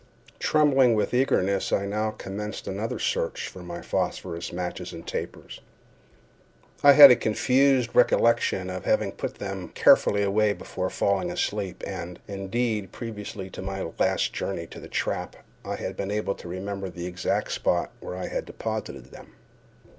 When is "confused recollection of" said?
7.15-8.85